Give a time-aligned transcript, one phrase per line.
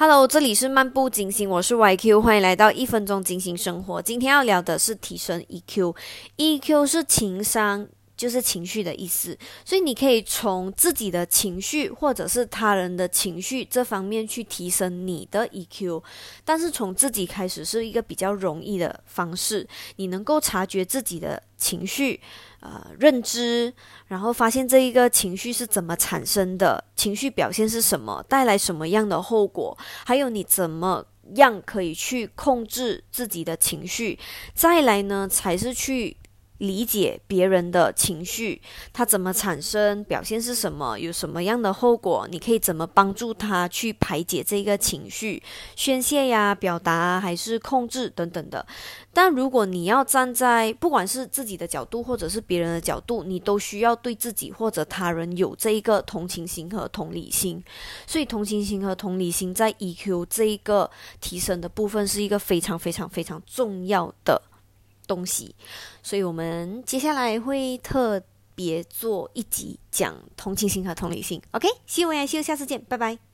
[0.00, 4.00] Hello，这里是漫步金星，我是 YQ，欢迎来到一分钟金星生活。
[4.00, 7.88] 今天要聊的是提升 EQ，EQ 是情商。
[8.18, 16.02] 就是情绪的意思，所以你可以从自己的情绪或者是他人的情绪这方面去提升你的 EQ。
[16.44, 22.20] 但是从自己开始是一个比较容易的方式，你能够察觉自己的情绪，
[22.58, 23.72] 呃，认知，
[24.08, 31.06] 然后发现这一个情绪是怎么产生的，情绪表现是什么，带来什么样的后果，还有你怎么
[31.36, 34.18] 样可以去控制自己的情绪。
[34.54, 36.16] 再来呢，才是去。
[36.58, 38.60] 理解别人的情绪，
[38.92, 42.26] 他怎么产生，表现是什么，有什么样的后果？
[42.30, 45.42] 你可以怎么帮助他去排解这个情绪、
[45.76, 48.66] 宣泄呀、表达还是控制等等的。
[49.12, 57.62] 但如果你要站在不管是自己的角度或者是别人的角度，你都需要对自己或者他人有这一个同情心和同理心。
[58.06, 64.40] 所以，同情心和同理心在 EQ 这一个提升的部分是一个非常非常非常重要的。
[65.08, 65.56] 东西，
[66.04, 68.22] 所以我们接下来会特
[68.54, 71.42] 别做一集讲同情心和同理心。
[71.50, 73.27] OK，希望呀，希望下次见，拜拜。